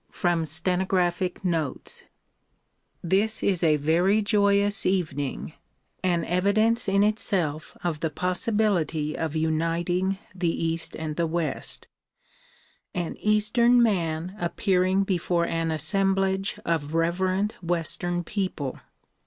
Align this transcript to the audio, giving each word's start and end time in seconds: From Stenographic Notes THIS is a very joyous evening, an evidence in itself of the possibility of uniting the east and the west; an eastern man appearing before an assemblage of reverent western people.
From 0.09 0.45
Stenographic 0.47 1.45
Notes 1.45 2.05
THIS 3.03 3.43
is 3.43 3.61
a 3.63 3.75
very 3.75 4.23
joyous 4.23 4.83
evening, 4.83 5.53
an 6.03 6.25
evidence 6.25 6.87
in 6.87 7.03
itself 7.03 7.77
of 7.83 7.99
the 7.99 8.09
possibility 8.09 9.15
of 9.15 9.35
uniting 9.35 10.17
the 10.33 10.49
east 10.49 10.95
and 10.95 11.17
the 11.17 11.27
west; 11.27 11.87
an 12.95 13.15
eastern 13.17 13.79
man 13.83 14.35
appearing 14.39 15.03
before 15.03 15.45
an 15.45 15.69
assemblage 15.69 16.57
of 16.65 16.95
reverent 16.95 17.53
western 17.61 18.23
people. 18.23 18.79